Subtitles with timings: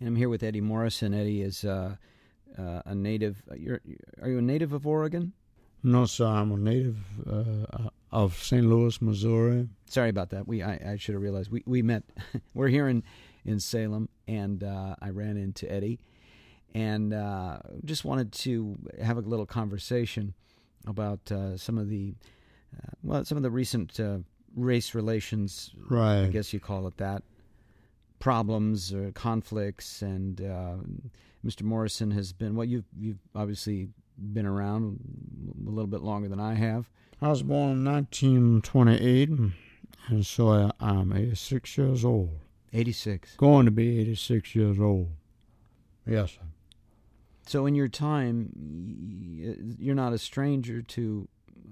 [0.00, 1.12] And I'm here with Eddie Morrison.
[1.12, 1.96] Eddie is uh,
[2.58, 3.42] uh, a native.
[3.54, 3.80] You're,
[4.22, 5.34] are you a native of Oregon?
[5.82, 6.26] No, sir.
[6.26, 6.96] I'm a native
[7.30, 8.66] uh, of St.
[8.66, 9.68] Louis, Missouri.
[9.90, 10.48] Sorry about that.
[10.48, 12.02] We I, I should have realized we we met.
[12.54, 13.02] we're here in
[13.44, 16.00] in Salem, and uh, I ran into Eddie,
[16.74, 20.34] and uh, just wanted to have a little conversation
[20.86, 22.14] about uh, some of the
[22.74, 24.18] uh, well, some of the recent uh,
[24.56, 25.72] race relations.
[25.90, 26.22] Right.
[26.22, 27.22] I guess you call it that.
[28.20, 30.76] Problems or conflicts, and uh,
[31.44, 31.62] Mr.
[31.62, 32.66] Morrison has been well.
[32.66, 33.88] You've you've obviously
[34.32, 35.00] been around
[35.66, 36.88] a little bit longer than I have.
[37.22, 39.28] I was born in 1928,
[40.08, 42.30] and so I, am 86 years old.
[42.72, 43.36] 86.
[43.36, 45.08] Going to be 86 years old.
[46.06, 46.40] Yes, sir.
[47.46, 48.52] So, in your time,
[49.78, 51.28] you're not a stranger to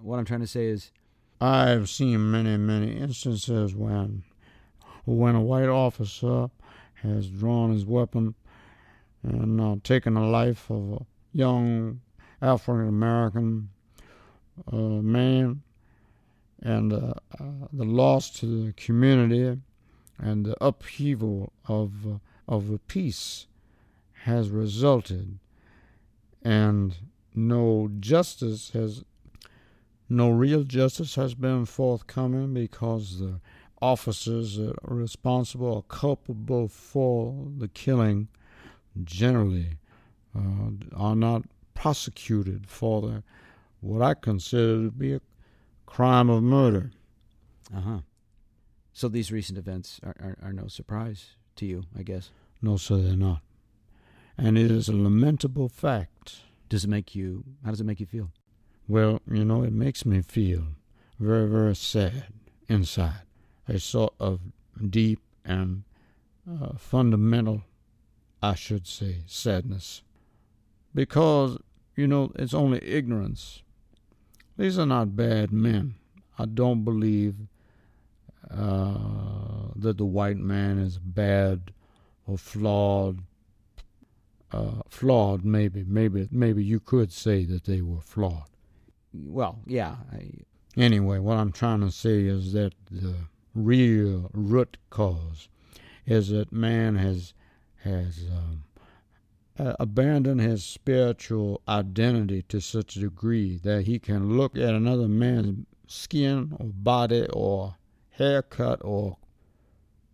[0.00, 0.90] what I'm trying to say is.
[1.40, 4.22] I've seen many, many instances when,
[5.04, 6.48] when a white officer
[6.94, 8.34] has drawn his weapon
[9.22, 12.00] and uh, taken the life of a young
[12.40, 13.68] African American
[14.70, 15.62] uh, man,
[16.60, 19.58] and uh, uh, the loss to the community
[20.18, 23.46] and the upheaval of uh, of the peace
[24.24, 25.38] has resulted,
[26.42, 26.96] and
[27.34, 29.04] no justice has
[30.08, 33.40] no real justice has been forthcoming because the
[33.82, 38.28] officers that are responsible or culpable for the killing
[39.02, 39.76] generally
[40.36, 41.42] uh, are not
[41.74, 43.22] prosecuted for the
[43.80, 45.20] what I consider to be a
[45.84, 46.92] crime of murder.
[47.76, 47.98] Uh huh.
[48.92, 52.30] So these recent events are, are, are no surprise to you, I guess.
[52.60, 53.40] No, sir, they're not.
[54.38, 56.42] And it is a lamentable fact.
[56.68, 57.44] Does it make you?
[57.64, 58.30] How does it make you feel?
[58.86, 60.64] Well, you know, it makes me feel
[61.18, 62.26] very, very sad
[62.68, 63.22] inside.
[63.68, 64.40] A sort of
[64.90, 65.84] deep and
[66.50, 67.62] uh, fundamental,
[68.42, 70.02] I should say, sadness.
[70.94, 71.58] Because,
[71.94, 73.62] you know, it's only ignorance.
[74.58, 75.94] These are not bad men.
[76.38, 77.36] I don't believe
[78.50, 78.98] uh,
[79.76, 81.72] that the white man is bad
[82.26, 83.20] or flawed.
[84.50, 88.50] Uh, flawed, maybe, maybe, maybe you could say that they were flawed.
[89.14, 89.96] Well, yeah.
[90.12, 90.30] I...
[90.76, 93.14] Anyway, what I'm trying to say is that the
[93.54, 95.48] real root cause
[96.06, 97.34] is that man has
[97.84, 98.64] has um,
[99.78, 105.66] abandoned his spiritual identity to such a degree that he can look at another man's
[105.86, 107.76] skin or body or
[108.10, 109.16] haircut or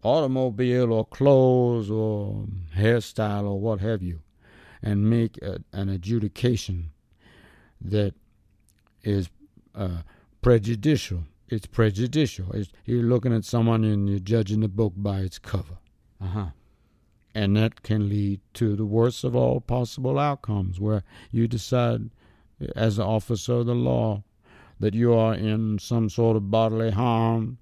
[0.02, 4.20] automobile or clothes or hairstyle or what have you
[4.82, 6.90] and make a, an adjudication
[7.80, 8.14] that
[9.02, 9.28] is
[9.74, 10.02] uh,
[10.42, 11.24] prejudicial.
[11.48, 12.52] It's prejudicial.
[12.52, 15.78] It's, you're looking at someone and you're judging the book by its cover.
[16.20, 16.46] Uh huh.
[17.34, 22.10] And that can lead to the worst of all possible outcomes, where you decide,
[22.74, 24.24] as an officer of the law,
[24.80, 27.58] that you are in some sort of bodily harm,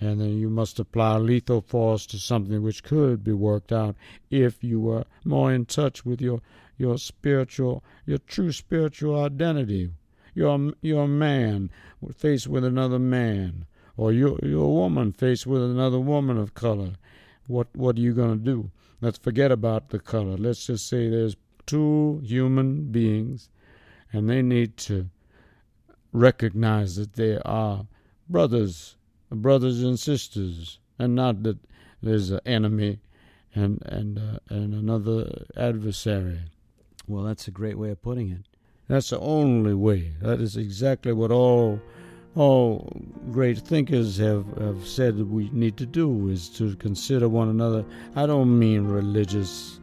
[0.00, 3.96] and then you must apply lethal force to something which could be worked out
[4.30, 6.40] if you were more in touch with your
[6.78, 9.90] your spiritual, your true spiritual identity,
[10.36, 11.70] you're, you're a man
[12.16, 13.66] faced with another man,
[13.96, 16.92] or you're, you're a woman faced with another woman of color.
[17.46, 18.70] What, what are you going to do?
[19.00, 20.36] Let's forget about the color.
[20.36, 21.36] Let's just say there's
[21.66, 23.48] two human beings,
[24.12, 25.08] and they need to
[26.12, 27.86] recognize that they are
[28.28, 28.96] brothers,
[29.30, 31.58] brothers and sisters, and not that
[32.02, 33.00] there's an enemy
[33.54, 36.40] and and uh, and another adversary.
[37.08, 38.46] Well, that's a great way of putting it.
[38.88, 40.12] That's the only way.
[40.20, 41.80] That is exactly what all
[42.36, 42.92] all
[43.32, 47.82] great thinkers have, have said we need to do is to consider one another.
[48.14, 49.80] I don't mean religious,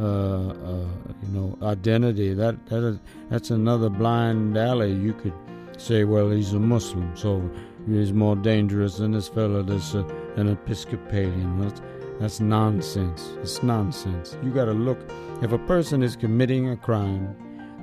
[0.00, 0.86] uh, uh,
[1.22, 2.34] you know, identity.
[2.34, 2.98] That that is,
[3.30, 4.92] that's another blind alley.
[4.92, 5.34] You could
[5.78, 7.48] say, well, he's a Muslim, so
[7.88, 10.04] he's more dangerous than this fellow that's a,
[10.36, 11.60] an Episcopalian.
[11.60, 11.80] That's,
[12.20, 13.30] that's nonsense.
[13.40, 14.36] It's nonsense.
[14.42, 14.98] You got to look.
[15.40, 17.36] If a person is committing a crime,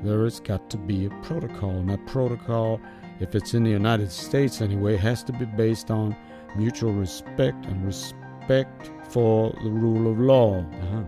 [0.03, 1.71] there has got to be a protocol.
[1.71, 2.79] And that protocol,
[3.19, 6.15] if it's in the United States anyway, has to be based on
[6.55, 10.59] mutual respect and respect for the rule of law.
[10.59, 11.03] Uh-huh.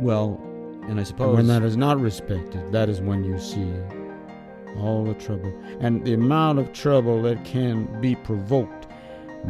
[0.00, 0.40] Well,
[0.88, 1.28] and I suppose.
[1.28, 3.72] And when that is not respected, that is when you see
[4.78, 5.52] all the trouble.
[5.80, 8.86] And the amount of trouble that can be provoked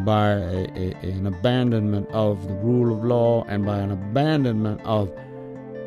[0.04, 5.12] by a, a, an abandonment of the rule of law and by an abandonment of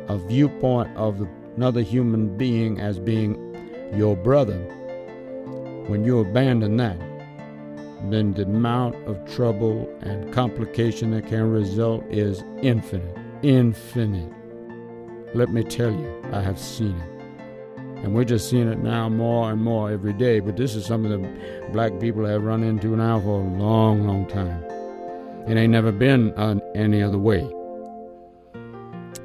[0.08, 3.38] a viewpoint of the another human being as being
[3.94, 4.58] your brother,
[5.86, 6.98] when you abandon that,
[8.10, 14.32] then the amount of trouble and complication that can result is infinite, infinite.
[15.34, 17.14] Let me tell you, I have seen it.
[18.04, 20.40] And we're just seeing it now more and more every day.
[20.40, 24.26] But this is something that black people have run into now for a long, long
[24.26, 24.62] time.
[25.48, 27.50] It ain't never been uh, any other way.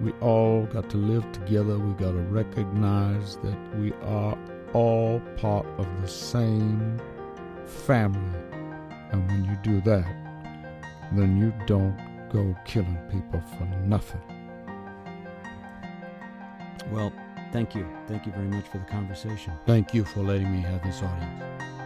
[0.01, 1.77] We all got to live together.
[1.77, 4.37] We got to recognize that we are
[4.73, 6.99] all part of the same
[7.65, 8.39] family.
[9.11, 10.07] And when you do that,
[11.13, 11.97] then you don't
[12.29, 14.21] go killing people for nothing.
[16.91, 17.11] Well,
[17.51, 17.87] thank you.
[18.07, 19.53] Thank you very much for the conversation.
[19.65, 21.78] Thank you for letting me have this audience.